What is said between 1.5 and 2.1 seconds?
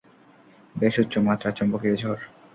চৌম্বকীয়